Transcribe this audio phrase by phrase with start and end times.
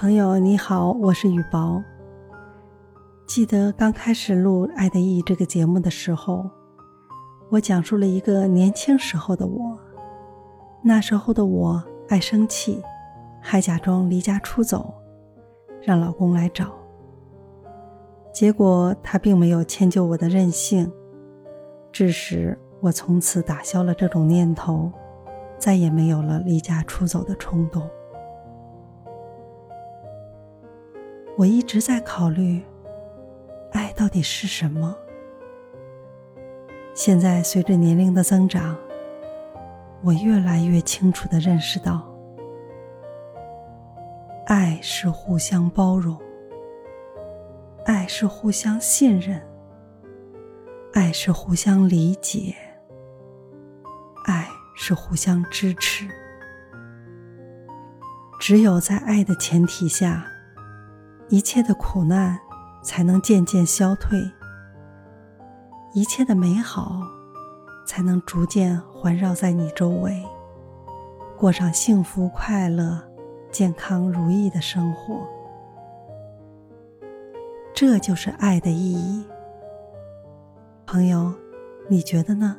[0.00, 1.84] 朋友你好，我是雨薄。
[3.26, 6.48] 记得刚开始录《爱的意义》这个节目的时候，
[7.50, 9.78] 我讲述了一个年轻时候的我。
[10.82, 12.82] 那时候的我爱生气，
[13.42, 14.94] 还假装离家出走，
[15.82, 16.72] 让老公来找。
[18.32, 20.90] 结果他并没有迁就我的任性，
[21.92, 24.90] 致使我从此打消了这种念头，
[25.58, 27.86] 再也没有了离家出走的冲动。
[31.36, 32.62] 我一直在考虑，
[33.72, 34.94] 爱到底是什么？
[36.92, 38.76] 现在随着年龄的增长，
[40.02, 42.06] 我越来越清楚的认识到，
[44.46, 46.18] 爱是互相包容，
[47.86, 49.40] 爱是互相信任，
[50.92, 52.54] 爱是互相理解，
[54.26, 56.06] 爱是互相支持。
[58.38, 60.26] 只有在爱的前提下。
[61.30, 62.36] 一切的苦难
[62.82, 64.20] 才能渐渐消退，
[65.92, 67.02] 一切的美好
[67.86, 70.26] 才能逐渐环绕在你周围，
[71.38, 73.00] 过上幸福、快乐、
[73.52, 75.20] 健康、如意的生活。
[77.72, 79.24] 这就是爱的意义。
[80.84, 81.32] 朋友，
[81.88, 82.56] 你觉得呢？